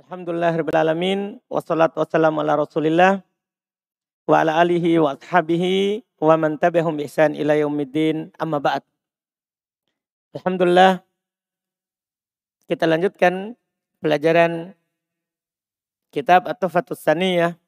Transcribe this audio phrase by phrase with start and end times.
[0.00, 1.20] Alhamdulillah Rabbil Alamin.
[1.52, 3.20] Wassalatu wassalamu ala rasulillah.
[4.24, 8.32] Wa ala alihi wa ashabihi wa man tabi'ahum ihsan ila yaumiddin.
[8.40, 8.80] Amma ba'd.
[10.32, 11.04] Alhamdulillah.
[12.64, 13.52] Kita lanjutkan
[14.00, 14.72] pelajaran
[16.08, 17.60] kitab At-Tufatus Saniyah.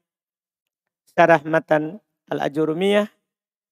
[1.13, 2.01] Syarah Matan
[2.33, 3.13] Al-Ajurumiyah.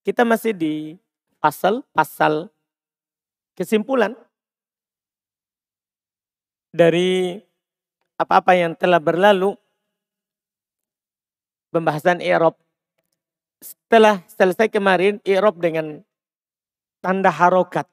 [0.04, 1.00] Kita masih di
[1.40, 2.52] pasal, pasal
[3.56, 4.12] kesimpulan
[6.76, 7.40] dari
[8.20, 9.56] apa-apa yang telah berlalu
[11.72, 12.52] pembahasan i'rab
[13.64, 16.04] setelah selesai kemarin i'rab dengan
[17.00, 17.88] tanda harokat.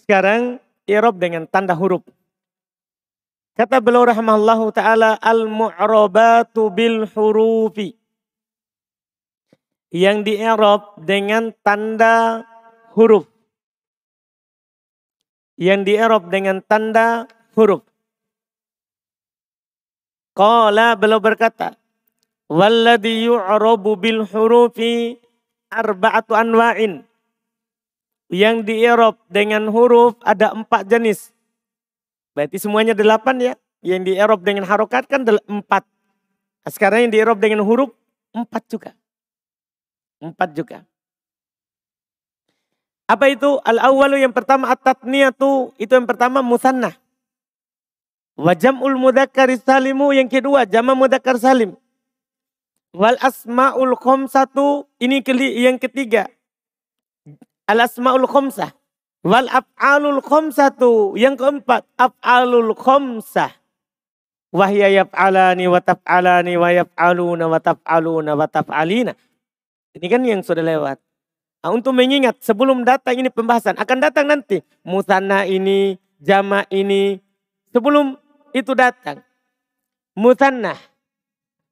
[0.00, 0.56] Sekarang
[0.88, 2.00] i'rab dengan tanda huruf.
[3.56, 7.92] Kata beliau rahimahullahu taala al-mu'rabatu bil hurufi.
[9.92, 12.46] Yang di i'rab dengan tanda
[12.96, 13.28] huruf.
[15.60, 17.89] Yang di i'rab dengan tanda huruf.
[20.34, 21.74] Qala beliau berkata,
[22.50, 25.22] Walladhi yu'rabu bil hurufi
[25.70, 27.06] arba'atu anwa'in.
[28.30, 28.86] Yang di
[29.26, 31.34] dengan huruf ada empat jenis.
[32.34, 33.54] Berarti semuanya delapan ya.
[33.82, 34.12] Yang di
[34.46, 35.82] dengan harokat kan empat.
[36.62, 37.90] Nah, sekarang yang di dengan huruf
[38.30, 38.90] empat juga.
[40.22, 40.86] Empat juga.
[43.10, 43.58] Apa itu?
[43.66, 45.74] Al-awwalu yang pertama at-tatniyatu.
[45.74, 46.94] Itu yang pertama musannah.
[48.40, 51.76] Wajamul mudakar salimu yang kedua jama mudakar salim.
[52.96, 53.92] Wal asmaul
[54.32, 55.20] satu ini
[55.60, 56.24] yang ketiga.
[57.68, 58.72] Al asmaul khomsah.
[59.20, 60.24] Wal af'alul
[60.56, 63.52] satu yang keempat af'alul khomsah.
[64.56, 69.12] Wahya yaf'alani wa taf'alani wa yaf'aluna wa taf'aluna wa taf'alina.
[69.92, 70.96] Ini kan yang sudah lewat.
[71.60, 77.20] Nah, untuk mengingat sebelum datang ini pembahasan akan datang nanti musanna ini, jama ini
[77.70, 78.16] sebelum
[78.52, 79.22] itu datang.
[80.14, 80.74] Musanna.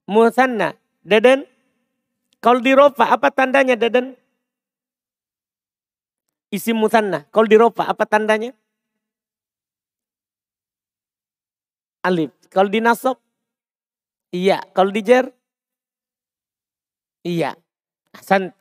[0.09, 0.73] Musanna.
[1.03, 1.45] Deden.
[2.39, 4.15] Kalau di rofa apa tandanya Deden?
[6.49, 7.27] Isi musanna.
[7.29, 8.55] Kalau di rofa apa tandanya?
[12.01, 12.31] Alif.
[12.49, 13.19] Kalau di nasab?
[14.33, 14.63] Iya.
[14.73, 15.29] Kalau di jer?
[17.21, 17.53] Iya.
[18.15, 18.55] Hasan.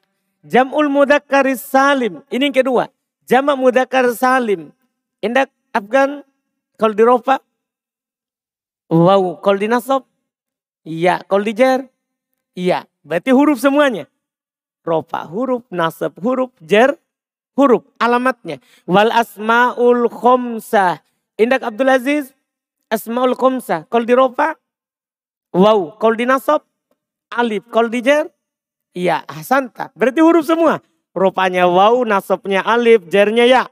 [0.45, 2.21] Jam'ul mudakaris salim.
[2.29, 2.85] Ini yang kedua.
[3.25, 4.75] Jamak mudakar salim.
[5.25, 6.25] Indak Afgan.
[6.79, 7.48] Kalau di rofa?
[8.89, 10.09] Wow, kalau di nasab?
[10.85, 11.21] Iya.
[11.29, 11.85] Kalau di jar?
[12.57, 12.89] Iya.
[13.05, 14.09] Berarti huruf semuanya.
[14.85, 16.97] Rofa huruf, nasab huruf, jar
[17.53, 17.85] huruf.
[18.01, 18.61] Alamatnya.
[18.89, 21.05] Wal asma'ul khomsah.
[21.37, 22.33] Indak Abdul Aziz,
[22.89, 23.85] asma'ul khomsah.
[23.93, 24.57] Kalau di rofa?
[25.53, 26.01] Wow.
[26.01, 26.65] Kalau di nasab?
[27.29, 27.69] Alif.
[27.69, 28.25] Kalau di jar?
[28.97, 29.29] Iya.
[29.29, 29.93] Hasanta.
[29.93, 30.81] Berarti huruf semua.
[31.19, 33.67] Rofanya wow, nasabnya alif, jarnya ya.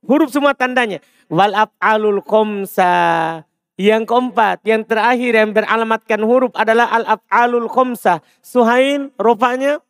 [0.00, 1.04] Huruf semua tandanya.
[1.28, 3.44] Wal af'alul khomsah.
[3.80, 8.20] Yang keempat, yang terakhir yang beralamatkan huruf adalah al-af'alul khomsah.
[8.44, 9.80] Suhail, rupanya.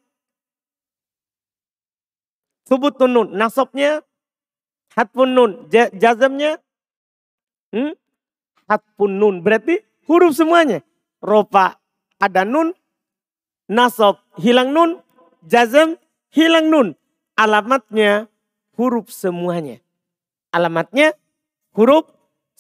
[2.71, 3.29] Subutun nun.
[3.35, 4.07] Nasabnya.
[4.95, 5.51] Hatpun nun.
[5.75, 6.63] Jazamnya.
[7.75, 7.99] Hmm?
[8.71, 9.43] Hatpun nun.
[9.43, 10.87] Berarti huruf semuanya.
[11.19, 11.83] Ropa
[12.23, 12.71] ada nun.
[13.67, 15.03] Nasab hilang nun.
[15.43, 15.99] Jazam
[16.31, 16.95] hilang nun.
[17.35, 18.31] Alamatnya
[18.79, 19.83] huruf semuanya.
[20.55, 21.11] Alamatnya
[21.75, 22.07] huruf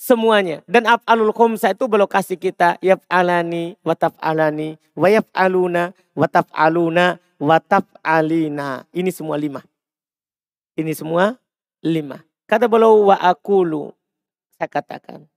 [0.00, 0.64] semuanya.
[0.64, 8.88] Dan af'alul khumsa itu berlokasi kita yaf'alani wa taf'alani wa yaf'aluna wa taf'aluna wa taf'alina.
[8.96, 9.60] Ini semua lima.
[10.80, 11.36] Ini semua
[11.84, 12.24] lima.
[12.48, 13.92] Kata beliau wa akulu.
[14.56, 15.28] Saya katakan.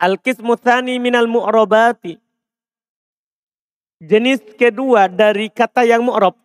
[0.00, 2.16] Al-kismu thani minal mu'robati.
[3.96, 6.36] Jenis kedua dari kata yang mu'rob.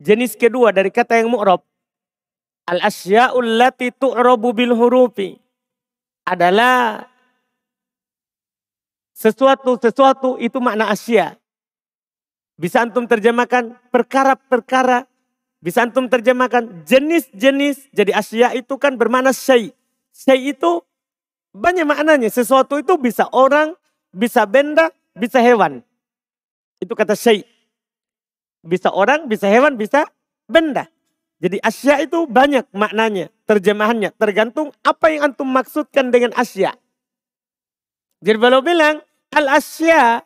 [0.00, 1.69] Jenis kedua dari kata yang mu'rob
[2.70, 5.34] Al-asya'ul lati tu'rabu bil hurufi
[6.22, 7.02] adalah
[9.18, 11.34] sesuatu-sesuatu itu makna asya.
[12.54, 15.10] Bisa antum terjemahkan perkara-perkara.
[15.58, 17.90] Bisa antum terjemahkan jenis-jenis.
[17.90, 19.74] Jadi asya itu kan bermakna syai.
[20.14, 20.84] Syai itu
[21.50, 22.30] banyak maknanya.
[22.30, 23.74] Sesuatu itu bisa orang,
[24.14, 25.82] bisa benda, bisa hewan.
[26.78, 27.42] Itu kata syai.
[28.62, 30.06] Bisa orang, bisa hewan, bisa
[30.46, 30.86] benda.
[31.40, 34.12] Jadi asya itu banyak maknanya, terjemahannya.
[34.20, 36.76] Tergantung apa yang antum maksudkan dengan asya.
[38.20, 39.00] Jadi kalau bilang
[39.32, 40.20] al-asya,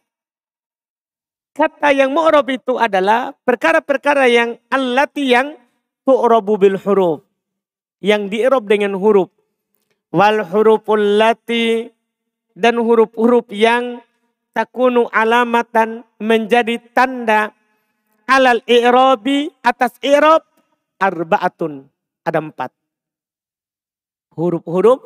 [1.55, 5.55] kata yang mu'rob itu adalah perkara-perkara yang allati yang
[6.03, 7.23] tu'robu bil huruf.
[8.03, 9.31] Yang diirob dengan huruf.
[10.11, 11.95] Wal huruful lati
[12.59, 14.03] dan huruf-huruf yang
[14.55, 17.51] takunu alamatan menjadi tanda
[18.31, 20.47] alal i'robi atas i'rob
[20.99, 21.89] arba'atun.
[22.25, 22.73] Ada empat.
[24.35, 25.01] Huruf-huruf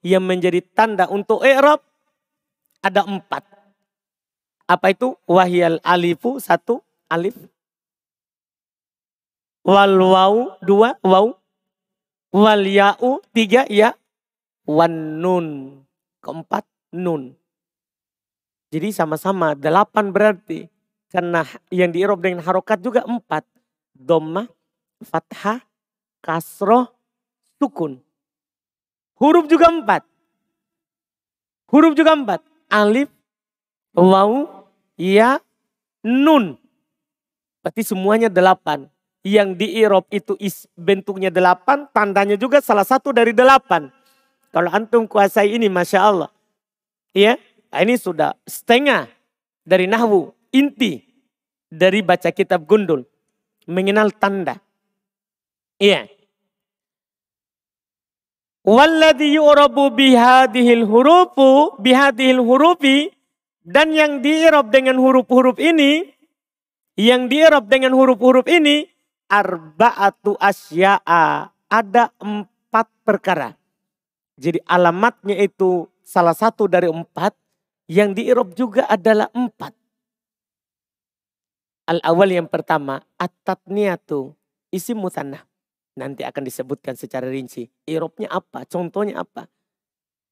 [0.00, 1.84] yang menjadi tanda untuk i'rab
[2.84, 3.44] ada empat.
[4.68, 5.16] Apa itu?
[5.28, 7.36] Wahyal alifu satu alif.
[9.64, 11.36] Wal wau dua wau.
[12.34, 13.96] Wal ya'u tiga ya.
[14.64, 15.80] Wan nun
[16.24, 16.64] keempat
[16.96, 17.36] nun.
[18.72, 20.68] Jadi sama-sama delapan berarti.
[21.12, 23.46] Karena yang di dengan harokat juga empat.
[23.94, 24.50] Doma,
[25.02, 25.64] fathah,
[26.22, 26.92] kasroh,
[27.58, 27.98] sukun.
[29.18, 30.02] Huruf juga empat.
[31.70, 32.40] Huruf juga empat.
[32.70, 33.08] Alif,
[33.94, 34.64] waw,
[34.98, 35.38] ya,
[36.02, 36.58] nun.
[37.64, 38.90] Berarti semuanya delapan.
[39.24, 43.88] Yang di Irob itu is, bentuknya delapan, tandanya juga salah satu dari delapan.
[44.52, 46.30] Kalau antum kuasai ini, Masya Allah.
[47.16, 47.40] Ya,
[47.72, 49.08] ini sudah setengah
[49.64, 51.00] dari nahwu, inti
[51.72, 53.08] dari baca kitab gundul.
[53.64, 54.60] Mengenal tanda.
[55.82, 56.06] Iya.
[58.64, 63.12] Walladhi yu'rabu bihadihil hurufu, bihadihil hurufi,
[63.60, 66.08] dan yang diirob dengan huruf-huruf ini,
[66.96, 68.88] yang diirob dengan huruf-huruf ini,
[69.28, 71.52] arba'atu asya'a.
[71.68, 73.52] Ada empat perkara.
[74.38, 77.36] Jadi alamatnya itu salah satu dari empat,
[77.90, 79.76] yang diirob juga adalah empat.
[81.84, 84.32] Al-awal yang pertama, at-tatniyatu,
[84.72, 85.44] isim mutanah.
[85.94, 87.70] Nanti akan disebutkan secara rinci.
[87.86, 88.66] Irobnya apa?
[88.66, 89.46] Contohnya apa?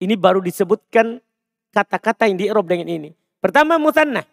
[0.03, 1.23] Ini baru disebutkan
[1.71, 3.11] kata-kata yang diirob dengan ini.
[3.39, 4.27] Pertama mutanna.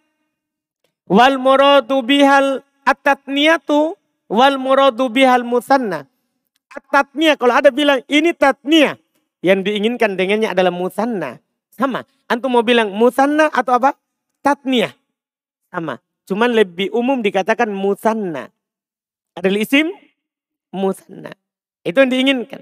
[1.06, 3.94] Wal muradu bihal atatniyatu
[4.30, 6.10] wal muradu bihal musanna.
[6.70, 8.98] Atatnya kalau ada bilang ini tatnia.
[9.40, 11.38] Yang diinginkan dengannya adalah musanna.
[11.70, 12.04] Sama.
[12.26, 13.94] Antum mau bilang musanna atau apa?
[14.42, 14.92] Tatnia.
[15.70, 16.02] Sama.
[16.26, 18.50] Cuman lebih umum dikatakan musanna.
[19.38, 19.94] Adalah isim
[20.74, 21.34] musanna.
[21.84, 22.62] Itu yang diinginkan.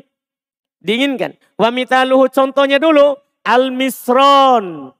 [0.82, 1.36] Diinginkan.
[1.58, 3.18] Wa mitaluhu contohnya dulu.
[3.48, 4.92] Al-misron.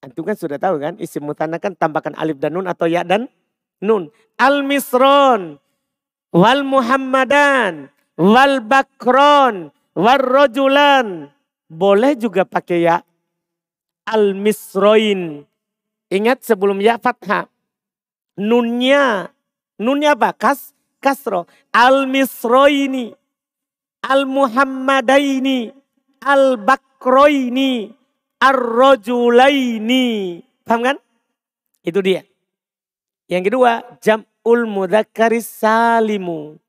[0.00, 3.28] Antum kan sudah tahu kan isim mutanna kan tambahkan alif dan nun atau ya dan
[3.84, 4.08] nun.
[4.40, 5.60] Al-misron.
[6.32, 7.90] Wal muhammadan.
[8.16, 9.70] Wal bakron.
[9.94, 11.30] Wal rojulan.
[11.70, 12.98] Boleh juga pakai ya.
[14.10, 15.46] Al-misroin.
[16.10, 17.46] Ingat sebelum ya fathah.
[18.34, 19.30] Nunnya.
[19.78, 20.34] Nunnya apa?
[20.34, 21.48] Kas kasro.
[21.72, 23.10] Al-Misroini,
[24.04, 25.72] Al-Muhammadaini,
[26.20, 27.90] Al-Bakroini,
[28.40, 30.06] Ar-Rojulaini.
[30.64, 30.96] Paham kan?
[31.80, 32.24] Itu dia.
[33.28, 36.60] Yang kedua, jam'ul mudakaris salimu.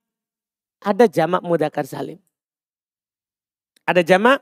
[0.82, 2.18] Ada jamak mudakar salim.
[3.86, 4.42] Ada jamak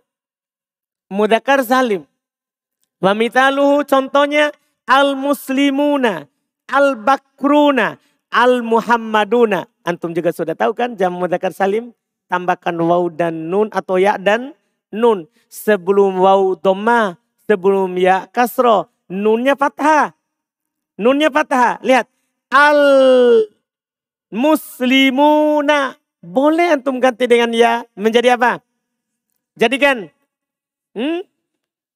[1.12, 2.08] mudakar salim.
[3.00, 4.51] Wa mitaluhu contohnya
[4.88, 6.27] al-muslimuna,
[6.67, 7.96] al-bakruna,
[8.31, 9.67] al-muhammaduna.
[9.89, 11.89] Antum juga sudah tahu kan jam mudzakkar salim
[12.29, 14.53] tambahkan waw dan nun atau ya dan
[14.93, 15.25] nun.
[15.50, 17.17] Sebelum waw doma,
[17.50, 20.13] sebelum ya kasro, nunnya fathah.
[21.01, 21.81] Nunnya fathah.
[21.81, 22.05] Lihat.
[22.53, 22.77] Al
[24.29, 25.98] muslimuna.
[26.22, 28.62] Boleh antum ganti dengan ya menjadi apa?
[29.58, 30.05] Jadikan
[30.93, 31.25] hmm?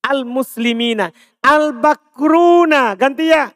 [0.01, 1.13] al muslimina.
[1.45, 2.97] Al bakruna.
[2.97, 3.53] Ganti ya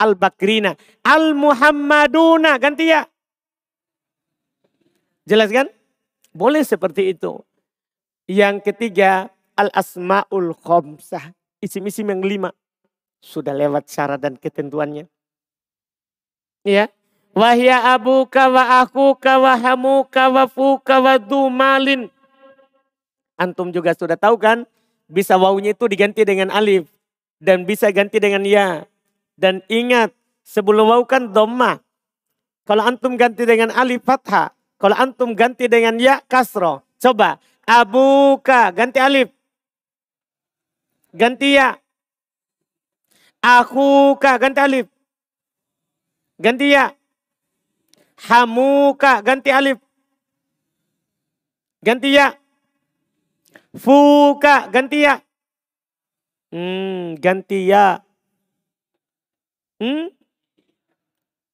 [0.00, 0.72] Al-Bakrina.
[1.04, 2.56] Al-Muhammaduna.
[2.56, 3.04] Ganti ya.
[5.28, 5.68] Jelas kan?
[6.32, 7.44] Boleh seperti itu.
[8.24, 9.28] Yang ketiga,
[9.60, 11.36] Al-Asma'ul Khomsah.
[11.60, 12.50] Isim-isim yang lima.
[13.20, 15.04] Sudah lewat syarat dan ketentuannya.
[16.64, 16.88] Ya.
[17.30, 22.10] Wahya abuka wa akuka wa hamuka wa fuka wa dumalin.
[23.38, 24.66] Antum juga sudah tahu kan?
[25.06, 26.90] Bisa wawunya itu diganti dengan alif.
[27.38, 28.82] Dan bisa ganti dengan ya.
[29.40, 30.12] Dan ingat,
[30.44, 31.80] sebelum wau kan dhamma.
[32.68, 34.52] Kalau antum ganti dengan alif fathah.
[34.76, 36.84] Kalau antum ganti dengan ya kasro.
[37.00, 39.32] Coba, abuka ganti alif.
[41.16, 41.72] Ganti ya.
[43.40, 44.86] Akuka ganti alif.
[46.36, 46.92] Ganti ya.
[48.28, 49.80] Hamuka ganti alif.
[51.80, 52.36] Ganti ya.
[53.72, 55.16] Fuka ganti ya.
[56.52, 58.04] Hmm, ganti ya.
[59.80, 60.12] Hmm?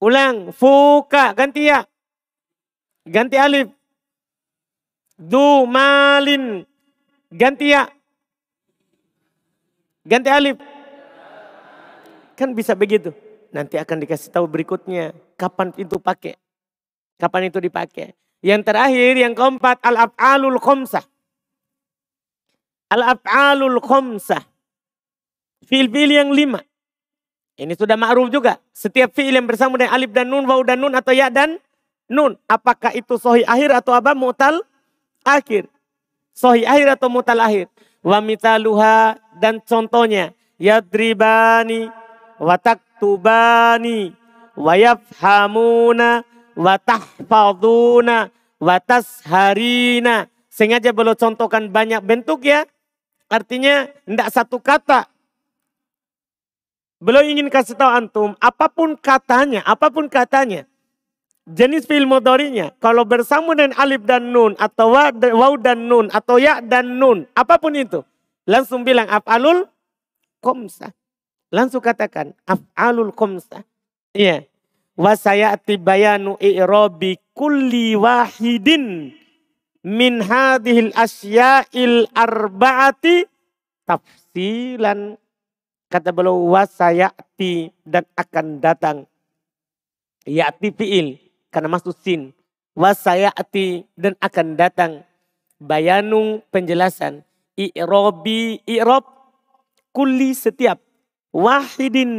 [0.03, 0.51] Ulang.
[0.51, 1.31] Fuka.
[1.31, 1.87] Ganti ya.
[3.07, 3.71] Ganti alif.
[5.15, 6.67] Du malin.
[7.31, 7.87] Ganti ya.
[10.03, 10.59] Ganti alif.
[12.37, 13.15] Kan bisa begitu.
[13.49, 15.15] Nanti akan dikasih tahu berikutnya.
[15.39, 16.35] Kapan itu pakai.
[17.17, 18.13] Kapan itu dipakai.
[18.43, 19.81] Yang terakhir, yang keempat.
[19.81, 21.01] Al-af'alul khomsah.
[22.93, 24.43] Al-af'alul khomsah.
[25.65, 26.61] Fil-fil yang lima.
[27.57, 28.61] Ini sudah ma'ruf juga.
[28.69, 31.57] Setiap fi'il yang bersama dengan alif dan nun, waw dan nun atau ya dan
[32.05, 32.37] nun.
[32.45, 34.13] Apakah itu sohi akhir atau apa?
[34.13, 34.61] Mu'tal
[35.25, 35.65] akhir.
[36.37, 37.65] Sohi akhir atau mutal akhir.
[38.05, 40.37] Wa mitaluha dan contohnya.
[40.61, 41.89] Yadribani
[42.37, 44.13] wa taktubani
[44.53, 46.21] wa yafhamuna
[46.53, 48.29] wa tahfaduna
[48.61, 50.29] wa tasharina.
[50.53, 52.69] Sengaja belum contohkan banyak bentuk ya.
[53.33, 55.09] Artinya tidak satu kata.
[56.97, 60.65] Belum ingin kasih tahu antum, apa pun katanya, apa pun katanya.
[61.47, 66.59] Jenis fi'il mudhari'nya, kalau bersama dengan alif dan nun, atau waw dan nun, atau ya
[66.59, 68.01] dan nun, apa pun itu.
[68.49, 69.69] Langsung bilang af'alul
[70.41, 70.91] komsa.
[71.53, 73.63] Langsung katakan af'alul komsa.
[74.11, 74.43] Iya.
[74.97, 79.13] Wasayati bayanu i'robi kulli wahidin
[79.85, 83.29] min hadhil asya'il arba'ati
[83.85, 85.13] tafsilan
[85.87, 88.97] kata beliau wasayati dan akan datang.
[90.27, 91.19] Ya'ti fi'il
[91.51, 92.35] karena masuk sin.
[92.77, 94.91] Wasayati dan akan datang.
[95.57, 97.25] Bayanung penjelasan.
[97.57, 99.07] I'robi i'rob
[99.89, 100.77] kulli setiap.
[101.33, 102.11] Wahidin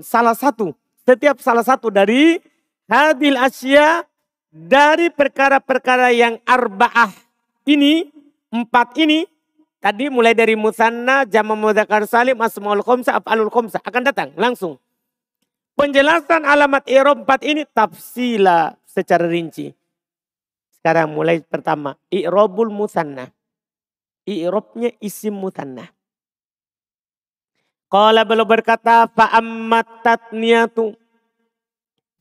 [0.00, 0.72] salah satu.
[1.04, 2.40] Setiap salah satu dari
[2.88, 4.08] hadil asya
[4.50, 7.12] dari perkara-perkara yang arba'ah
[7.68, 8.08] ini,
[8.48, 9.28] empat ini,
[9.78, 14.76] tadi mulai dari musanna, jama mudzakkar salim, asmaul khomsa, af'alul khomsa akan datang langsung.
[15.76, 19.76] Penjelasan alamat i'rab empat ini tafsila secara rinci.
[20.72, 23.28] Sekarang mulai pertama, i'rabul musanna.
[24.26, 25.92] I'rabnya isim musanna.
[27.86, 30.98] Qala beliau berkata fa'ammat tatniyatu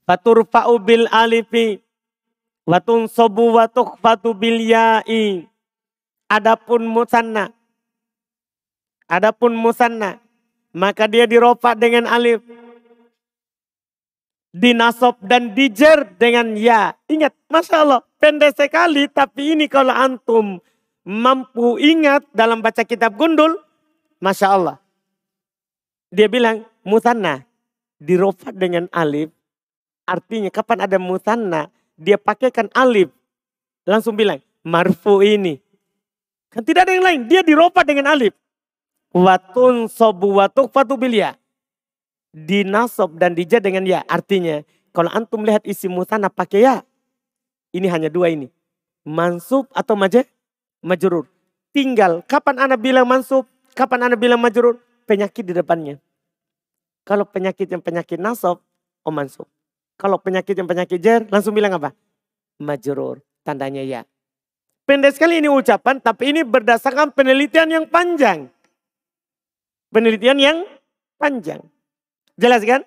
[0.05, 1.81] faturfa'u bil alifi
[2.65, 5.45] Watun sobu watuk fatu bilyai.
[6.32, 7.53] Adapun musanna.
[9.05, 10.17] Adapun musanna.
[10.75, 12.41] Maka dia diropa dengan alif.
[14.55, 16.96] Dinasob dan dijer dengan ya.
[17.12, 19.08] Ingat, Masya Allah, pendek sekali.
[19.12, 20.60] Tapi ini kalau antum
[21.05, 23.60] mampu ingat dalam baca kitab gundul.
[24.20, 24.77] Masya Allah.
[26.10, 27.44] Dia bilang, musanna
[28.00, 29.32] diropa dengan alif.
[30.05, 33.10] Artinya kapan ada musanna, dia pakaikan alif.
[33.89, 35.64] Langsung bilang, marfu ini.
[36.55, 38.31] Kan tidak ada yang lain, dia diropa dengan alif.
[39.12, 41.35] Watun sobu watuk fatu bilya.
[42.31, 44.07] Dinasob dan dija dengan ya.
[44.07, 44.63] Artinya,
[44.95, 46.79] kalau antum lihat isi musana pakai ya.
[47.75, 48.47] Ini hanya dua ini.
[49.03, 50.24] Mansub atau maje?
[50.79, 51.27] Majurur.
[51.75, 53.43] Tinggal kapan anda bilang mansub,
[53.75, 56.00] kapan anda bilang majurur, penyakit di depannya.
[57.03, 58.63] Kalau penyakit yang penyakit nasob,
[59.03, 59.43] oh mansub.
[60.00, 61.91] Kalau penyakit yang penyakit jer, langsung bilang apa?
[62.63, 64.07] Majrur, tandanya ya.
[64.86, 68.50] Pendek sekali ini ucapan, tapi ini berdasarkan penelitian yang panjang.
[69.89, 70.58] Penelitian yang
[71.18, 71.62] panjang.
[72.38, 72.86] Jelas kan?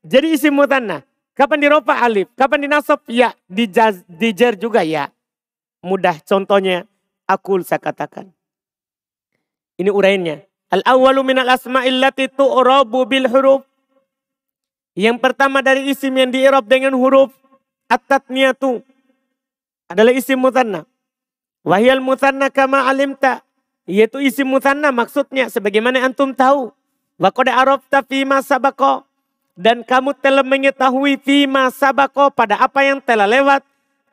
[0.00, 1.04] Jadi isi mutanah.
[1.36, 2.32] Kapan diropa alif?
[2.32, 3.04] Kapan dinasab?
[3.10, 3.36] Ya.
[3.44, 5.12] Dijaz, dijer juga ya.
[5.84, 6.88] Mudah contohnya.
[7.28, 8.32] Akul saya katakan.
[9.76, 10.44] Ini urainya.
[10.72, 13.64] Al-awwalu minal asma'illati tu'rabu bil huruf
[14.94, 17.34] yang pertama dari isim yang diirab dengan huruf
[17.90, 18.78] at-tatniyatu
[19.90, 20.86] adalah isim mutanna.
[21.64, 23.40] Wahyal mutanna kama alimta.
[23.88, 26.70] Yaitu isim mutanna maksudnya sebagaimana antum tahu.
[27.16, 29.08] Wa qad arafta fima sabako.
[29.56, 33.64] Dan kamu telah mengetahui fima sabako pada apa yang telah lewat.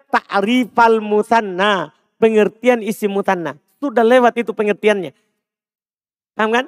[0.08, 1.92] Ta'rifal mutanna.
[2.16, 3.60] Pengertian isim mutanna.
[3.84, 5.12] Sudah lewat itu pengertiannya.
[6.38, 6.66] Paham kan?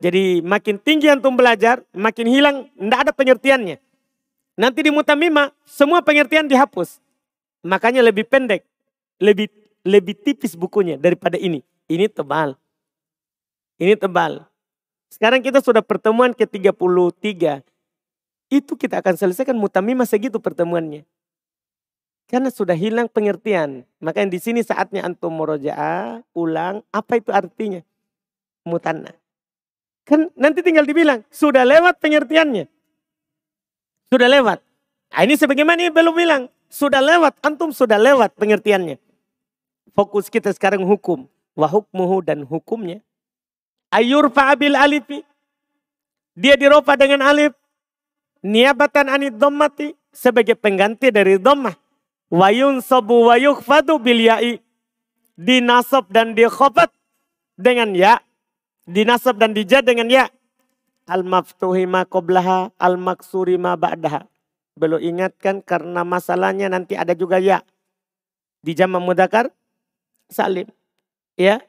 [0.00, 3.76] Jadi makin tinggi antum belajar, makin hilang, tidak ada pengertiannya.
[4.56, 7.00] Nanti di mutamima, semua pengertian dihapus.
[7.60, 8.64] Makanya lebih pendek,
[9.20, 9.52] lebih
[9.86, 11.64] lebih tipis bukunya daripada ini.
[11.90, 12.54] Ini tebal.
[13.80, 14.44] Ini tebal.
[15.10, 17.64] Sekarang kita sudah pertemuan ke-33.
[18.50, 21.02] Itu kita akan selesaikan mutamima segitu pertemuannya.
[22.30, 23.82] Karena sudah hilang pengertian.
[23.98, 27.82] Makanya di sini saatnya antum murojaah, ulang, apa itu artinya?
[28.62, 29.10] Mutanna.
[30.06, 32.70] Kan nanti tinggal dibilang, sudah lewat pengertiannya.
[34.10, 34.62] Sudah lewat.
[35.10, 39.09] Nah, ini sebagaimana ini belum bilang, sudah lewat, antum sudah lewat pengertiannya.
[39.92, 41.26] Fokus kita sekarang hukum.
[41.58, 43.02] Wahukmuhu dan hukumnya.
[43.90, 45.20] Ayur fa'abil alifi.
[46.38, 47.52] Dia diropa dengan alif.
[48.40, 49.92] Niabatan anid dommati.
[50.10, 51.74] Sebagai pengganti dari dommah.
[52.30, 54.58] Wayun sobu wayuk fadu bil ya'i.
[55.38, 56.90] Dinasab dan dikhobat
[57.58, 58.20] dengan ya
[58.90, 60.26] dinasab dan dijad dengan ya.
[61.10, 64.26] Al-maftuhi ma qoblaha, al-maksuri ma ba'daha.
[64.78, 67.62] Belum ingatkan karena masalahnya nanti ada juga ya.
[68.62, 69.50] Di jam mudakar
[70.30, 70.70] salim.
[71.34, 71.60] Ya.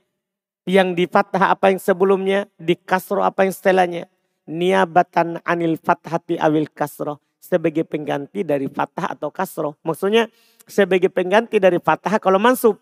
[0.69, 4.05] Yang di fathah apa yang sebelumnya, di kasro apa yang setelahnya.
[4.45, 7.17] Niabatan anil fathati awil kasro.
[7.41, 9.75] Sebagai pengganti dari fathah atau kasro.
[9.81, 10.29] Maksudnya
[10.69, 12.77] sebagai pengganti dari fathah kalau mansub.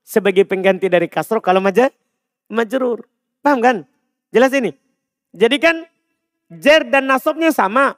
[0.00, 1.86] sebagai pengganti dari kasro kalau maja,
[2.50, 3.06] majrur.
[3.46, 3.76] Paham kan?
[4.34, 4.74] Jelas ini.
[5.30, 5.86] Jadi kan
[6.50, 7.94] jer dan nasabnya sama.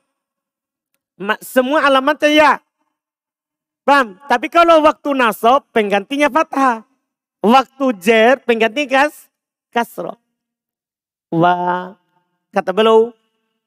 [1.40, 2.53] Semua alamatnya ya.
[3.83, 4.21] Paham?
[4.29, 6.85] Tapi kalau waktu nasab penggantinya fathah.
[7.42, 9.26] Waktu jer penggantinya kas,
[9.74, 10.14] kasro.
[11.26, 11.90] Wa
[12.55, 13.11] kata beliau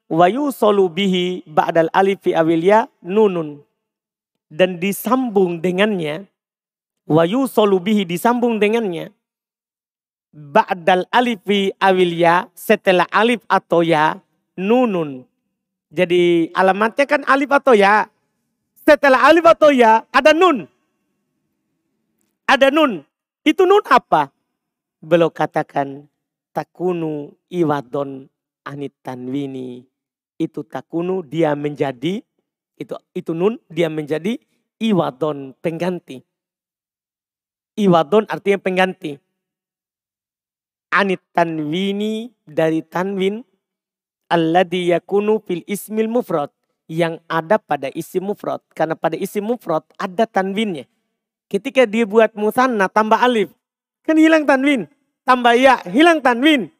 [0.08, 3.60] wa yusolu bihi ba'dal alif fi awilya nunun.
[4.48, 6.24] Dan disambung dengannya
[7.04, 9.12] wa yusolu bihi disambung dengannya
[10.32, 14.16] ba'dal alif fi awilya setelah alif atau ya
[14.56, 15.28] nunun.
[15.92, 18.08] Jadi alamatnya kan alif atau ya.
[18.88, 20.64] Setelah alif atau ya ada nun.
[22.48, 23.04] Ada nun
[23.46, 24.34] itu nun apa
[24.98, 26.10] belum katakan
[26.50, 28.26] takunu iwadon
[28.66, 29.86] anit tanwini
[30.34, 32.26] itu takunu dia menjadi
[32.76, 34.36] itu itu nun dia menjadi
[34.80, 36.20] iwadon pengganti.
[37.76, 39.16] Iwadon artinya pengganti.
[40.92, 43.44] Anit tanwini dari tanwin
[44.32, 46.48] alladhi yakunu fil ismil mufrad
[46.88, 50.88] yang ada pada isim mufrad karena pada isim mufrad ada tanwinnya.
[51.46, 53.54] Ketika dia buat musanna tambah alif
[54.06, 54.86] kan hilang tanwin,
[55.26, 56.70] tambah ya hilang tanwin.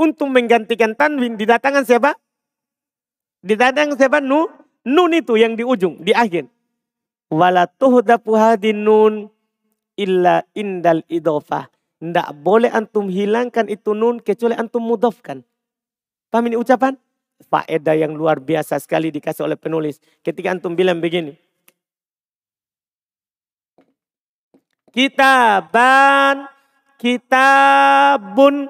[0.00, 2.16] Untuk menggantikan tanwin didatangkan siapa?
[3.44, 4.24] Didatang siapa?
[4.24, 4.48] Nu,
[4.80, 6.48] nun itu yang di ujung, di akhir.
[7.28, 8.32] Wala tuhdafu
[8.72, 9.28] nun
[10.00, 11.68] illa indal idofah.
[12.00, 15.44] Tidak boleh antum hilangkan itu nun kecuali antum mudofkan.
[16.32, 16.96] Paham ini ucapan?
[17.44, 20.00] Faedah yang luar biasa sekali dikasih oleh penulis.
[20.24, 21.36] Ketika antum bilang begini.
[24.90, 26.50] Kitaban,
[26.98, 28.66] kitabun.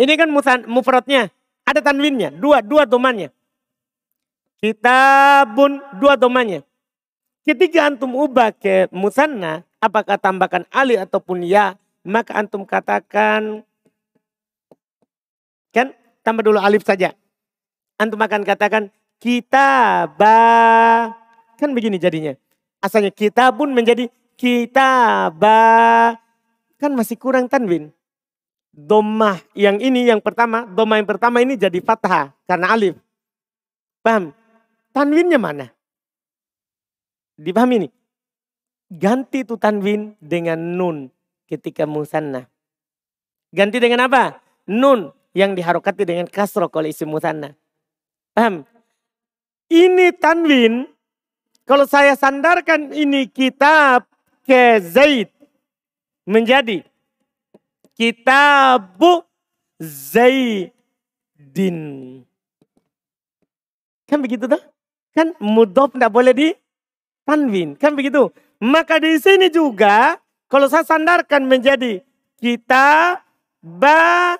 [0.00, 0.28] Ini kan
[0.66, 1.28] mufradnya.
[1.62, 3.30] Ada tanwinnya, dua, dua domannya.
[4.58, 6.62] Kitabun dua domanya.
[7.42, 11.74] Ketika antum ubah ke musanna, apakah tambahkan alif ataupun ya,
[12.06, 13.66] maka antum katakan
[15.74, 15.90] kan
[16.22, 17.14] tambah dulu alif saja.
[17.98, 18.94] Antum akan katakan
[20.18, 20.38] ba
[21.58, 22.34] kan begini jadinya.
[22.82, 24.10] Asalnya kitabun menjadi
[25.38, 26.18] ba
[26.82, 27.94] kan masih kurang tanwin.
[28.72, 32.96] Domah yang ini yang pertama, domah yang pertama ini jadi fathah karena alif.
[34.02, 34.34] Paham?
[34.90, 35.70] Tanwinnya mana?
[37.38, 37.88] Dipahami ini?
[38.92, 41.08] Ganti itu tanwin dengan nun
[41.48, 42.44] ketika musanna.
[43.52, 44.40] Ganti dengan apa?
[44.68, 47.56] Nun yang diharokati dengan kasro kalau isi musanna.
[48.36, 48.64] Paham?
[49.72, 50.84] Ini tanwin,
[51.64, 54.11] kalau saya sandarkan ini kitab
[54.42, 55.30] ke Zaid
[56.26, 56.82] menjadi
[57.94, 59.22] kitabu
[59.82, 60.70] Zaidin.
[64.06, 64.62] Kan begitu tuh?
[65.12, 66.48] Kan mudof tidak boleh di
[67.26, 67.74] tanwin.
[67.74, 68.30] Kan begitu.
[68.62, 72.04] Maka di sini juga kalau saya sandarkan menjadi
[72.38, 73.18] kita
[73.62, 74.36] ba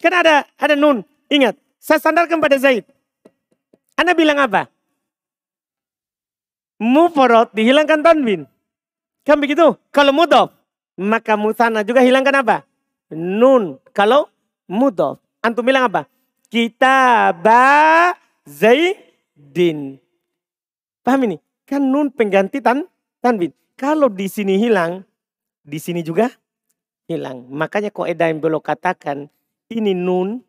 [0.00, 1.04] kan ada ada nun.
[1.32, 2.84] Ingat, saya sandarkan pada Zaid.
[3.96, 4.68] Anda bilang apa?
[6.80, 8.48] Muforot dihilangkan tanwin.
[9.22, 9.78] Kan begitu?
[9.94, 10.50] Kalau mudof,
[10.98, 12.56] maka musana juga hilangkan apa?
[13.14, 13.78] Nun.
[13.94, 14.26] Kalau
[14.66, 15.22] mudof.
[15.42, 16.10] Antum bilang apa?
[16.50, 18.98] Kita ba Zaid
[19.34, 19.98] din.
[21.02, 21.36] Paham ini?
[21.66, 22.86] Kan nun pengganti tan
[23.22, 23.54] tanwin.
[23.78, 25.02] Kalau di sini hilang,
[25.62, 26.30] di sini juga
[27.10, 27.46] hilang.
[27.50, 29.26] Makanya kok Eda yang belum katakan
[29.70, 30.42] ini nun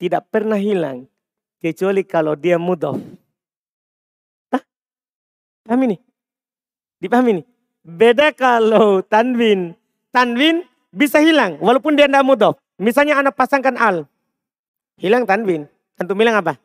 [0.00, 1.08] tidak pernah hilang
[1.60, 3.00] kecuali kalau dia mudof.
[5.64, 5.96] Paham ini?
[7.00, 7.42] Dipahami ini?
[7.84, 9.76] Beda kalau tanwin.
[10.08, 12.56] Tanwin bisa hilang walaupun dia tidak mudof.
[12.80, 14.08] Misalnya anak pasangkan al.
[14.96, 15.68] Hilang tanwin.
[16.00, 16.56] Antum bilang apa?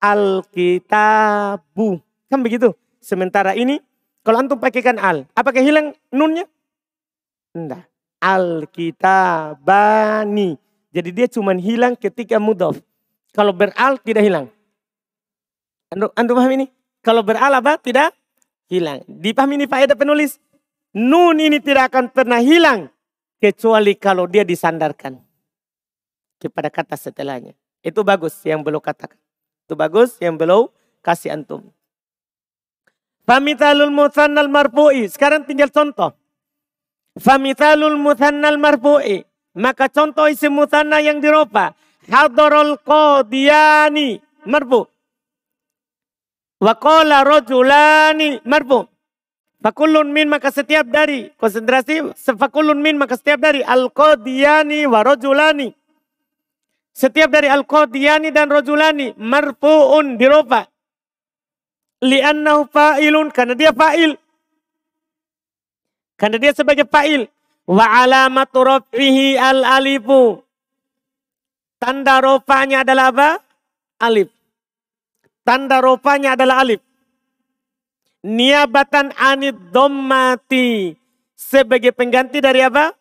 [0.00, 2.00] Alkitabu.
[2.32, 2.72] Kan begitu.
[3.04, 3.84] Sementara ini
[4.24, 6.48] kalau antum pakaikan al, apakah hilang nunnya?
[7.52, 7.84] Enggak.
[8.22, 10.54] Alkitabani.
[10.94, 12.80] Jadi dia cuma hilang ketika mudhof.
[13.36, 14.48] Kalau beral tidak hilang.
[15.92, 16.72] Antum, antum paham ini?
[17.04, 17.76] Kalau beral apa?
[17.76, 18.21] Tidak
[18.72, 19.04] hilang.
[19.04, 20.40] Dipahami ini faedah penulis.
[20.96, 22.88] Nun ini tidak akan pernah hilang.
[23.36, 25.20] Kecuali kalau dia disandarkan.
[26.40, 27.52] Kepada kata setelahnya.
[27.84, 29.20] Itu bagus yang belum katakan.
[29.68, 30.72] Itu bagus yang belum
[31.04, 31.68] kasih antum.
[33.28, 35.06] Famithalul muthannal marfu'i.
[35.06, 36.14] Sekarang tinggal contoh.
[37.18, 39.22] Famithalul muthannal marfu'i.
[39.52, 41.76] Maka contoh isi muthanna yang diropa.
[42.08, 44.91] Hadorol qadiyani marfu.
[46.62, 48.86] Wa qala rajulani marfu.
[49.62, 55.70] Fakulun min maka setiap dari konsentrasi fakulun min maka setiap dari al qadiyani wa rajulani
[56.92, 60.68] setiap dari Al-Qadiyani dan Rajulani marfu'un dirofa.
[62.04, 64.12] Li'annahu fa'ilun karena dia fa'il.
[66.20, 67.24] Karena dia sebagai fa'il.
[67.64, 70.44] Wa alamatu rafihi al alifu.
[71.80, 73.28] Tanda rofanya adalah apa?
[74.02, 74.28] Alif.
[75.42, 76.78] Tanda rofanya adalah alif.
[78.22, 80.94] Niabatan anid dommati.
[81.34, 82.94] Sebagai pengganti dari apa?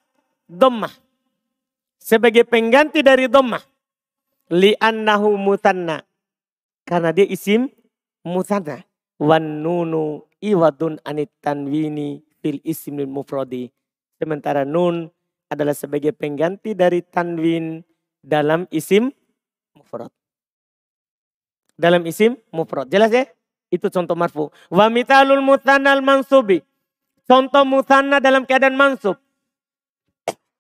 [0.49, 0.91] Dommah.
[2.01, 3.61] Sebagai pengganti dari dommah.
[4.49, 6.01] Li'annahu mutanna.
[6.81, 7.69] Karena dia isim
[8.25, 8.81] mutanna.
[9.21, 13.69] Wan nunu iwadun anit tanwini fil ismil mufrodi.
[14.17, 15.13] Sementara nun
[15.45, 17.85] adalah sebagai pengganti dari tanwin
[18.25, 19.13] dalam isim
[19.77, 20.09] mufrad.
[21.79, 22.87] Dalam isim mufrad.
[22.91, 23.25] Jelas ya?
[23.71, 24.51] Itu contoh marfu.
[24.67, 26.59] Wa mitalul muthanal mansubi.
[27.23, 29.15] Contoh muthanna dalam keadaan mansub.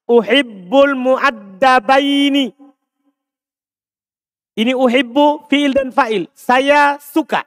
[0.07, 2.55] Uhibbul muaddabaini.
[4.55, 6.31] Ini uhibbu fi'il dan fa'il.
[6.31, 7.43] Saya suka.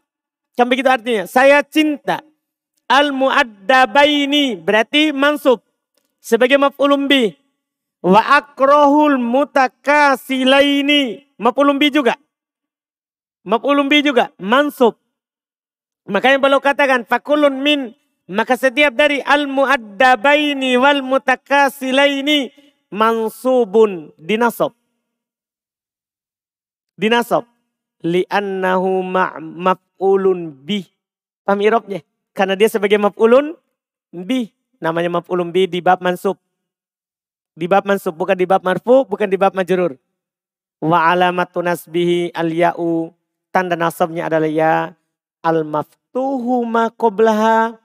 [0.52, 1.24] Kan begitu artinya.
[1.24, 2.20] Saya cinta.
[2.84, 5.64] Al muaddabaini berarti mansub
[6.20, 7.32] sebagai maf'ulun bih.
[8.04, 11.32] Wa akrohul mutakasilaini.
[11.40, 12.20] Maf'ulun bih juga.
[13.44, 14.32] Maf'ulun bih juga.
[14.40, 14.96] Mansub.
[16.08, 17.92] Makanya beliau katakan fakulun min.
[18.24, 22.48] Maka setiap dari al muaddabaini wal mutakasilaini
[22.88, 24.72] mansubun dinasab.
[26.96, 27.44] Dinasab.
[28.00, 29.04] Li'annahu
[29.60, 30.88] maf'ulun bih.
[31.44, 32.00] Paham irobnya?
[32.32, 33.52] Karena dia sebagai maf'ulun
[34.12, 36.36] bih namanya maf'ulun bi di bab mansub.
[37.54, 39.96] Di bab mansub bukan di bab marfu, bukan di bab majrur.
[40.80, 43.12] Wa alamatu nasbihi al ya'u.
[43.54, 44.98] Tanda nasabnya adalah ya.
[45.38, 47.78] Al maftuhu ma qoblaha.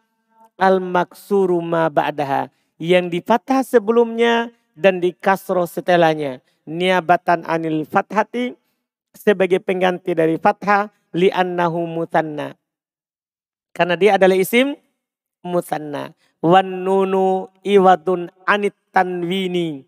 [0.58, 2.50] Al maksuru ma ba'daha.
[2.82, 6.42] Yang di fathah sebelumnya dan di kasroh setelahnya.
[6.66, 8.58] Niabatan anil fathati
[9.14, 12.58] sebagai pengganti dari fathah li'annahu mutanna.
[13.70, 14.74] Karena dia adalah isim
[15.46, 16.18] musanna.
[16.42, 19.86] Wan nunu iwadun anit tanwini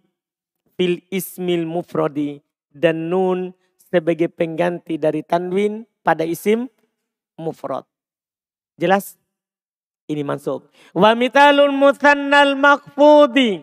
[0.78, 2.38] fil ismil mufrodi.
[2.70, 3.52] Dan nun
[3.92, 6.72] sebagai pengganti dari tanwin pada isim
[7.36, 7.84] mufrad.
[8.80, 9.20] Jelas?
[10.08, 10.72] Ini mansub.
[10.96, 13.62] Wa mitalul musannal makfudi.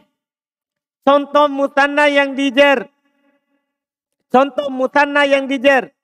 [1.03, 2.93] Contoh mutanna yang dijer.
[4.29, 5.97] Contoh mutanna yang dijer.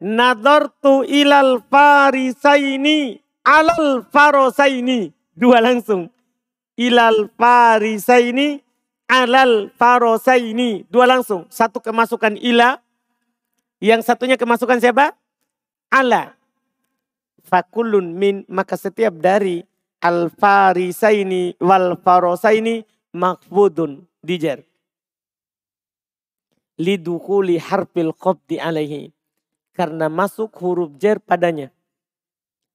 [0.00, 5.12] Nadartu ilal farisaini alal farosaini.
[5.36, 6.08] Dua langsung.
[6.80, 8.64] Ilal farisaini
[9.08, 10.88] alal farosaini.
[10.88, 11.44] Dua langsung.
[11.52, 12.80] Satu kemasukan ila.
[13.80, 15.16] Yang satunya kemasukan siapa?
[15.88, 16.36] Ala.
[17.48, 18.44] Fakulun min.
[18.44, 19.64] Maka setiap dari
[20.04, 22.84] al farisaini wal farosaini
[23.16, 24.04] makfudun.
[24.20, 24.60] Dijer.
[26.76, 29.16] Lidukuli harfil qabdi alaihi.
[29.72, 31.72] Karena masuk huruf jer padanya.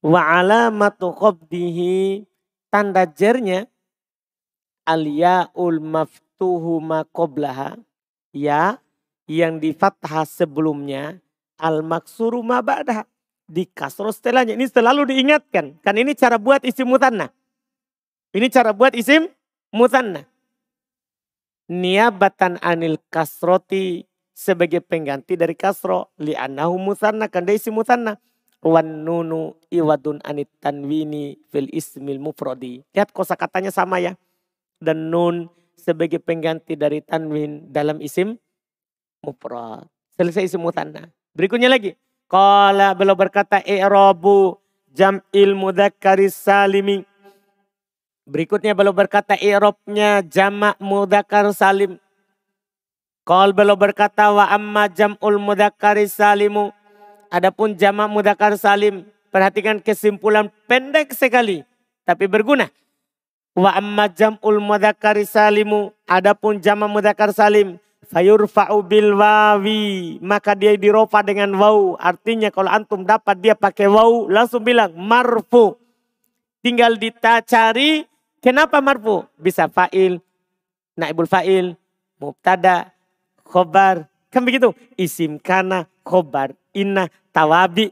[0.02, 2.26] Wa alamatu qabdihi
[2.74, 3.70] tanda jernya
[4.89, 7.06] al yaul maftuhu ma
[8.34, 8.78] ya
[9.26, 11.18] yang di fathah sebelumnya
[11.58, 13.06] al maksuru ma ba'daha
[13.46, 14.58] di kasro setelahnya.
[14.58, 15.82] Ini selalu diingatkan.
[15.82, 17.30] Kan ini cara buat isim mutanna
[18.36, 19.32] ini cara buat isim
[19.72, 20.28] mutanna
[21.72, 24.04] niabatan anil kasroti
[24.36, 26.12] sebagai pengganti dari kasro.
[26.20, 28.20] Li'annahu mutanna kan dia isim mutanna
[28.60, 32.84] wan nunu iwadun anit tanwini fil ismil mufrodi.
[32.92, 34.20] Lihat kosakatanya sama ya.
[34.84, 35.48] Dan nun
[35.80, 38.36] sebagai pengganti dari tanwin dalam isim
[39.26, 39.90] mufrad.
[40.14, 41.10] Selesai isim mutanna.
[41.34, 41.98] Berikutnya lagi.
[42.30, 44.62] Kala beliau berkata i'rabu
[44.94, 47.02] jam'il mudhakkaris salimi.
[48.30, 51.98] Berikutnya beliau berkata i'rabnya jamak mudzakkar salim.
[53.26, 56.70] Kal beliau berkata wa amma jam'ul mudhakkaris salimu
[57.36, 61.66] Adapun jamak mudakar salim, perhatikan kesimpulan pendek sekali
[62.06, 62.70] tapi berguna.
[63.56, 71.26] Wa amma jam'ul mudakar salimu, adapun jamak mudakar salim, fayurfa'u bil wawi, maka dia dirofa
[71.26, 71.98] dengan waw.
[71.98, 75.76] Artinya kalau antum dapat dia pakai waw, langsung bilang marfu.
[76.62, 78.06] Tinggal ditacari,
[78.39, 79.26] kenapa marfu?
[79.38, 80.22] Bisa fa'il,
[80.96, 81.74] naibul fa'il,
[82.22, 82.94] mubtada,
[83.44, 84.06] khobar.
[84.30, 84.74] Kan begitu?
[84.94, 87.89] Isim kana, khobar, inna, tawabi.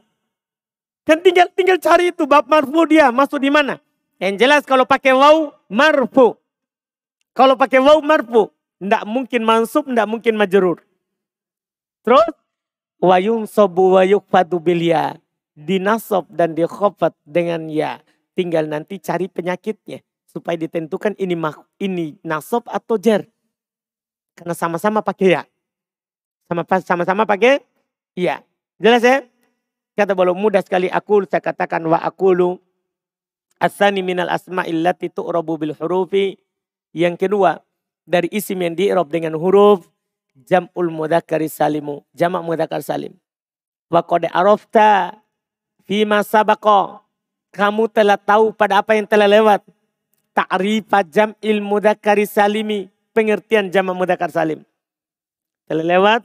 [1.04, 3.76] Kan tinggal tinggal cari itu bab marfu dia masuk di mana.
[4.16, 6.38] Yang jelas kalau pakai waw marfu.
[7.34, 10.82] Kalau pakai waw marfu, ndak mungkin mansub, ndak mungkin majrur.
[12.04, 12.26] Terus
[13.00, 15.18] wayung sobu wayuk padu bilia.
[15.54, 18.02] Dinasob dan dikhofat dengan ya.
[18.34, 20.02] Tinggal nanti cari penyakitnya.
[20.26, 21.38] Supaya ditentukan ini
[21.78, 23.22] ini nasob atau jer.
[24.34, 25.42] Karena sama-sama pakai ya.
[26.82, 27.62] Sama-sama pakai
[28.18, 28.42] ya.
[28.82, 29.22] Jelas ya?
[29.94, 32.58] Kata belum mudah sekali aku saya katakan wa akulu
[33.62, 36.34] asani minal asma'il lati tu'rabu bil hurufi.
[36.90, 37.62] Yang kedua,
[38.04, 39.88] dari isim yang diirob dengan huruf
[40.36, 42.04] jam'ul mudakari salimu.
[42.12, 43.16] Jamak mudakar salim.
[43.88, 45.18] Wa qad arafta
[45.88, 47.00] fima sabaqo.
[47.54, 49.62] Kamu telah tahu pada apa yang telah lewat.
[50.34, 52.90] Ta'rifa jam'il mudakari salimi.
[53.14, 54.66] Pengertian jamak mudakar salim.
[55.70, 56.20] Telah lewat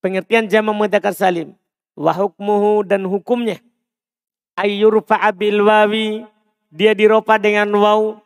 [0.00, 1.52] pengertian jamak mudakar salim.
[1.92, 3.60] Wa hukmuhu dan hukumnya.
[4.56, 6.24] Ayyurfa'a bil wawi.
[6.72, 8.16] Dia diropa dengan waw.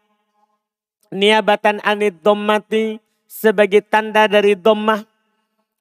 [1.10, 5.02] Niabatan anid dommati sebagai tanda dari dhammah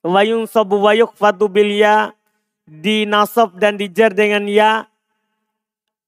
[0.02, 2.18] wayung sobu wayuk fatu bil ya
[2.66, 4.90] dinasab dan dijar dengan ya.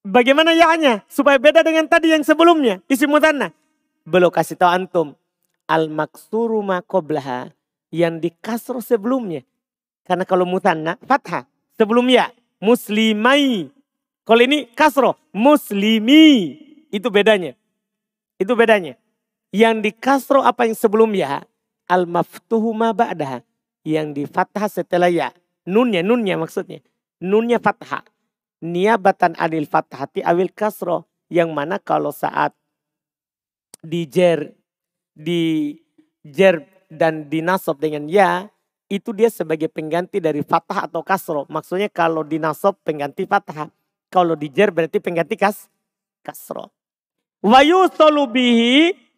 [0.01, 1.05] Bagaimana ya-nya?
[1.05, 2.81] Supaya beda dengan tadi yang sebelumnya.
[2.89, 3.53] Isi mutanna.
[4.05, 5.07] Belum kasih tahu antum.
[5.69, 7.53] Al maksuru ma qoblaha
[7.93, 9.45] yang dikasro sebelumnya.
[10.05, 11.45] Karena kalau mutanna fathah
[11.77, 12.34] sebelum ya.
[12.57, 13.69] Muslimai.
[14.25, 16.57] Kalau ini kasro muslimi.
[16.89, 17.53] Itu bedanya.
[18.41, 19.00] Itu bedanya
[19.51, 21.43] yang di kasro apa yang sebelum ya.
[21.91, 22.95] Al maftuhu ma.
[23.83, 25.35] Yang di fathah setelah ya.
[25.67, 26.79] Nunnya, nunnya maksudnya.
[27.19, 28.07] Nunnya fathah.
[28.63, 31.05] Niabatan adil fathati awil kasro.
[31.27, 32.55] Yang mana kalau saat
[33.83, 34.55] di jer,
[35.11, 35.75] di
[36.23, 38.47] jer dan dinasob dengan ya.
[38.91, 41.43] Itu dia sebagai pengganti dari fathah atau kasro.
[41.51, 43.67] Maksudnya kalau dinasob pengganti fathah.
[44.11, 45.71] Kalau di jer berarti pengganti kas,
[46.19, 46.67] kasro.
[47.39, 49.11] Wayu solubihi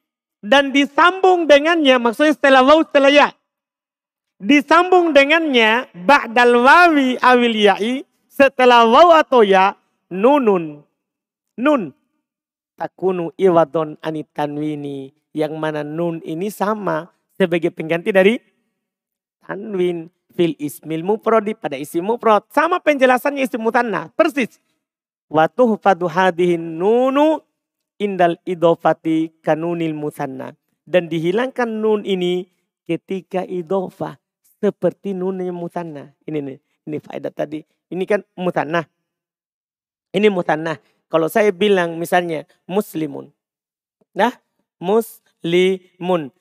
[0.44, 3.28] dan disambung dengannya maksudnya setelah waw setelah ya.
[4.44, 9.80] Disambung dengannya ba'dal wawi awil ya'i setelah waw atau ya
[10.12, 10.84] nunun.
[11.56, 11.96] Nun.
[12.76, 17.08] Takunu iwadon anitanwini yang mana nun ini sama
[17.40, 18.36] sebagai pengganti dari
[19.48, 20.12] tanwin.
[20.34, 22.42] Fil ismil muprodi pada isim mufrad.
[22.50, 24.58] Sama penjelasannya isim mutanna persis.
[25.30, 27.38] Wa tuhfadu hadihin nunu
[28.04, 30.52] indal idofati kanunil musanna.
[30.84, 32.52] Dan dihilangkan nun ini
[32.84, 34.20] ketika idofah.
[34.60, 36.16] Seperti nunnya musanna.
[36.24, 37.64] Ini nih, ini faedah tadi.
[37.92, 38.84] Ini kan musanna.
[40.16, 40.80] Ini musanna.
[41.12, 43.28] Kalau saya bilang misalnya muslimun.
[44.16, 44.32] Nah,
[44.80, 46.32] muslimun.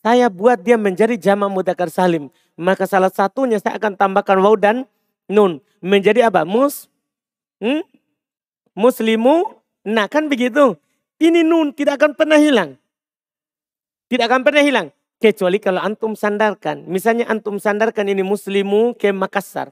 [0.00, 2.28] Saya buat dia menjadi jama mudakar salim.
[2.56, 4.84] Maka salah satunya saya akan tambahkan waw dan
[5.28, 5.64] nun.
[5.80, 6.44] Menjadi apa?
[6.44, 6.92] Mus,
[7.64, 7.80] hmm?
[8.76, 9.56] muslimu.
[9.88, 10.76] Nah kan begitu.
[11.20, 12.80] Ini nun tidak akan pernah hilang.
[14.08, 14.88] Tidak akan pernah hilang.
[15.20, 16.88] Kecuali kalau antum sandarkan.
[16.88, 19.68] Misalnya antum sandarkan ini muslimu ke Makassar.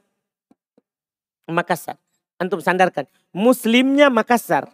[1.48, 1.96] Makassar.
[2.36, 3.08] Antum sandarkan.
[3.32, 4.68] Muslimnya Makassar.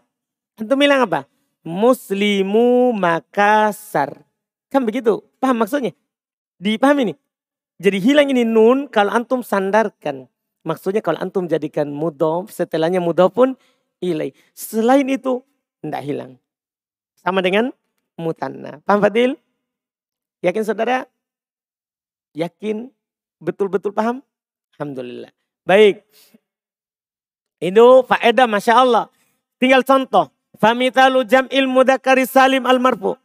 [0.58, 1.30] Antum bilang apa?
[1.62, 4.26] Muslimu Makassar.
[4.66, 5.22] Kan begitu.
[5.38, 5.94] Paham maksudnya?
[6.58, 7.14] Dipahami ini.
[7.78, 10.26] Jadi hilang ini nun kalau antum sandarkan.
[10.66, 13.54] Maksudnya kalau antum jadikan mudof, setelahnya mudof pun
[14.00, 14.32] ilai.
[14.56, 15.44] Selain itu,
[15.84, 16.32] tidak hilang.
[17.24, 17.72] Sama dengan
[18.20, 18.84] mutanna.
[18.84, 19.40] Paham Fadil?
[20.44, 21.08] Yakin saudara?
[22.36, 22.92] Yakin?
[23.40, 24.20] Betul-betul paham?
[24.76, 25.32] Alhamdulillah.
[25.64, 26.04] Baik.
[27.64, 29.08] Itu faedah Masya Allah.
[29.56, 30.28] Tinggal contoh.
[30.60, 33.16] Famitalu jam'il mudakari salim al marfu.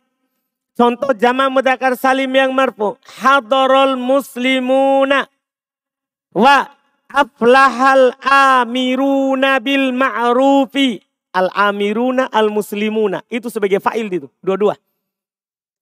[0.79, 2.95] Contoh jama mudakar salim yang marfu.
[3.19, 5.27] Hadorol muslimuna.
[6.31, 6.71] Wa
[7.11, 11.03] aflahal amiruna bil ma'rufi.
[11.29, 13.21] Al-amiruna al-muslimuna.
[13.29, 14.27] Itu sebagai fa'il itu.
[14.41, 14.73] Dua-dua.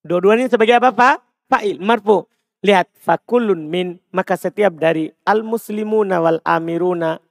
[0.04, 1.16] Dua-duanya sebagai apa Pak?
[1.48, 1.80] Fa'il.
[1.80, 2.28] Marfu.
[2.64, 2.92] Lihat.
[3.00, 4.04] Fakulun min.
[4.12, 7.24] Maka setiap dari al-muslimuna wal-amiruna.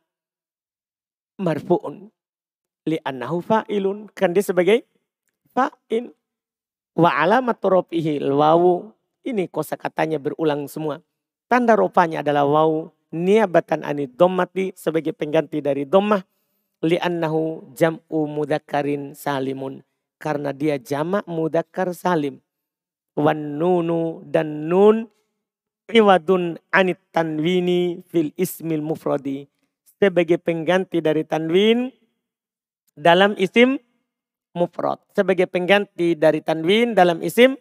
[1.37, 2.09] Marfu'un.
[2.88, 4.09] Li'annahu fa'ilun.
[4.16, 4.88] Kan dia sebagai
[5.52, 6.09] fa'il.
[6.96, 8.88] Wa alamat rofihi wawu.
[9.29, 11.05] Ini kosa katanya berulang semua.
[11.52, 12.88] Tanda ropanya adalah wawu.
[13.12, 16.24] Niabatan anid dommati sebagai pengganti dari dommah
[16.85, 19.81] li'annahu jam'u mudakarin salimun.
[20.17, 22.41] Karena dia jamak mudakar salim.
[23.17, 25.09] Wan nunu dan nun
[25.93, 29.49] iwadun anit tanwini fil ismil mufradi.
[29.97, 31.89] Sebagai pengganti dari tanwin
[32.97, 33.81] dalam isim
[34.53, 35.01] mufrad.
[35.17, 37.57] Sebagai pengganti dari tanwin dalam isim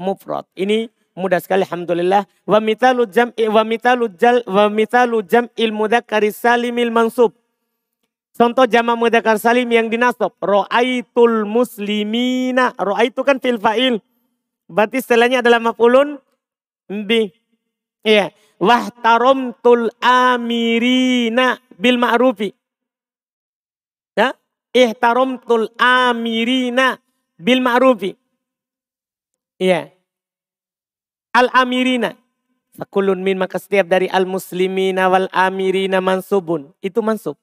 [0.00, 0.44] mufrad.
[0.56, 2.24] Ini mudah sekali alhamdulillah.
[2.44, 7.36] Wa mitalu jam'i wa mitalu jal wa mitalu jam'il mudzakkari salimil mansub
[8.38, 10.30] Contoh jama mudakar salim yang dinasab.
[10.38, 12.70] Ro'aitul muslimina.
[12.78, 13.98] Ro'aitu kan fil fa'il.
[14.70, 16.22] Berarti setelahnya adalah maf'ulun
[16.86, 17.34] bi.
[18.06, 18.30] Iya.
[18.62, 22.54] Wahtaromtul amirina bil ma'rufi.
[24.14, 24.30] Ya.
[24.70, 26.94] Ihtaromtul amirina
[27.42, 28.14] bil ma'rufi.
[29.58, 29.90] Iya.
[31.34, 32.14] Al-amirina.
[32.78, 36.70] Fakulun min maka setiap dari al-muslimina wal amirina mansubun.
[36.78, 37.34] Itu mansub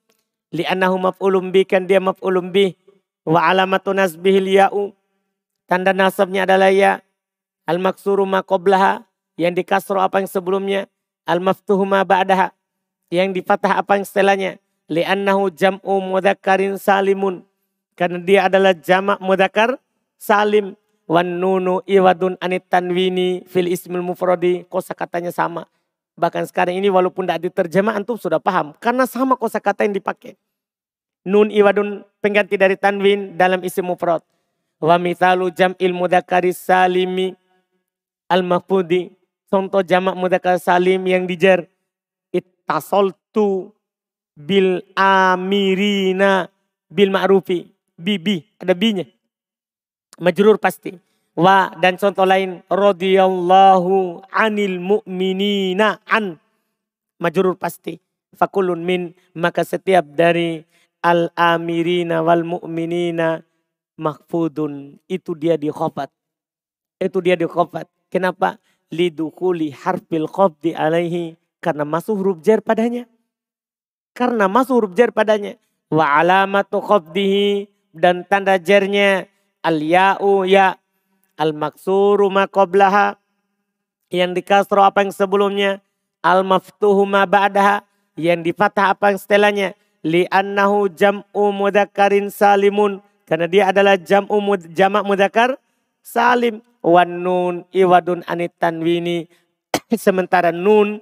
[0.54, 2.76] li'annahu maf'ulun bi kan dia maf'ulun bi
[3.26, 4.94] wa alamatu nasbihil ya'u
[5.66, 7.06] tanda nasabnya adalah ya
[7.66, 9.02] Al maksuru ma qoblaha
[9.42, 10.86] yang dikasro apa yang sebelumnya.
[11.26, 12.54] Al maftuhu ma ba'daha
[13.10, 14.52] yang difatah apa yang setelahnya.
[14.86, 17.42] Li'annahu jam'u mudakarin salimun.
[17.98, 19.82] Karena dia adalah jamak mudakar
[20.22, 20.78] salim.
[21.10, 24.62] Wan nunu iwadun anit tanwini fil ismil mufrodi.
[24.70, 25.66] Kosa katanya sama.
[26.16, 28.72] Bahkan sekarang ini walaupun tidak diterjemah antum sudah paham.
[28.80, 30.40] Karena sama kosa kata yang dipakai.
[31.28, 34.24] Nun iwadun pengganti dari tanwin dalam isim mufrad.
[34.80, 37.36] Wa mithalu jam'il mudakari salimi
[38.32, 39.12] al-mafudi.
[39.52, 41.70] Contoh jamak mudakar salim yang dijer.
[42.34, 43.72] Ittasoltu
[44.36, 46.50] bil amirina
[46.92, 47.72] bil ma'rufi.
[47.96, 49.08] Bibi, ada binya.
[50.20, 50.96] Majrur pasti.
[51.36, 56.40] Wa dan contoh lain radhiyallahu anil mu'minina an
[57.20, 58.00] majrur pasti.
[58.36, 60.64] Fakulun min maka setiap dari
[61.04, 63.44] al-amirina wal mu'minina
[64.00, 65.00] mahfudun.
[65.08, 65.72] Itu dia di.
[67.00, 67.46] Itu dia di.
[68.08, 68.60] Kenapa?
[68.92, 71.36] Lidukuli harfil khofdi alaihi.
[71.60, 73.10] Karena masuk huruf jar padanya.
[74.16, 75.60] Karena masuk huruf jar padanya.
[75.92, 77.68] Wa alamatu khofdihi.
[77.92, 79.28] Dan tanda jarnya.
[79.66, 80.78] Al-ya'u ya.
[81.36, 83.20] Al-maksuru ma qoblaha.
[84.12, 85.84] Yang dikasro apa yang sebelumnya.
[86.24, 87.84] Al-maftuhu ma ba'daha.
[88.16, 89.70] Yang difatah apa yang setelahnya
[90.06, 95.58] li'annahu jam'u mudakarin salimun karena dia adalah jam'u mud, jamak mudakar
[96.06, 99.26] salim wan nun iwadun anit tanwini
[99.98, 101.02] sementara nun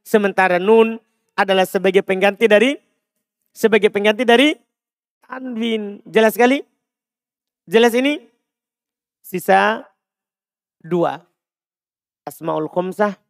[0.00, 0.96] sementara nun
[1.36, 2.72] adalah sebagai pengganti dari
[3.52, 4.56] sebagai pengganti dari
[5.28, 6.64] tanwin jelas sekali
[7.68, 8.24] jelas ini
[9.28, 9.84] sisa
[10.80, 11.20] dua
[12.24, 13.20] asmaul khomsah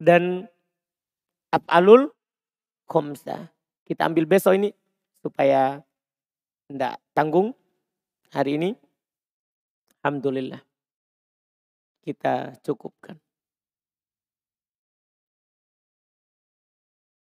[0.00, 0.48] dan
[1.52, 2.08] af'alul
[2.88, 3.52] khomsah
[3.84, 4.72] kita ambil besok ini
[5.20, 5.84] supaya
[6.72, 7.52] tidak tanggung
[8.32, 8.70] hari ini.
[10.00, 10.60] Alhamdulillah
[12.04, 13.23] kita cukupkan.